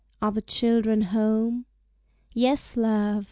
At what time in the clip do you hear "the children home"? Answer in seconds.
0.31-1.67